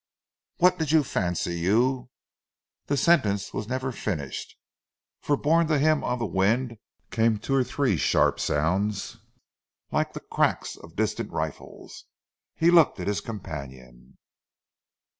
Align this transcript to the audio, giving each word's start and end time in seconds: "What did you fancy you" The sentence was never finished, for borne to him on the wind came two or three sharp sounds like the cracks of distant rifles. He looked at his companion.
"What 0.57 0.79
did 0.79 0.91
you 0.91 1.03
fancy 1.03 1.59
you" 1.59 2.09
The 2.87 2.97
sentence 2.97 3.53
was 3.53 3.67
never 3.67 3.91
finished, 3.91 4.57
for 5.19 5.37
borne 5.37 5.67
to 5.67 5.77
him 5.77 6.03
on 6.03 6.17
the 6.17 6.25
wind 6.25 6.79
came 7.11 7.37
two 7.37 7.53
or 7.53 7.63
three 7.63 7.97
sharp 7.97 8.39
sounds 8.39 9.17
like 9.91 10.13
the 10.13 10.19
cracks 10.19 10.75
of 10.75 10.95
distant 10.95 11.31
rifles. 11.31 12.05
He 12.55 12.71
looked 12.71 12.99
at 12.99 13.05
his 13.05 13.21
companion. 13.21 14.17